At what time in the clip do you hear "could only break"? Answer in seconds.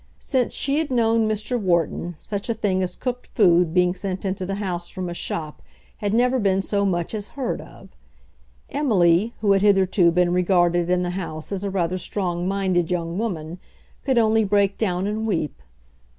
14.03-14.75